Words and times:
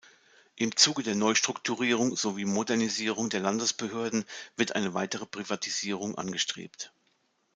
Im 0.55 0.75
Zuge 0.75 1.03
der 1.03 1.13
Neustrukturierung 1.13 2.15
sowie 2.15 2.45
Modernisierung 2.45 3.29
der 3.29 3.39
Landesbehörden 3.41 4.25
wird 4.55 4.73
eine 4.73 4.95
weitere 4.95 5.27
Privatisierung 5.27 6.15
angestrebt. 6.17 6.91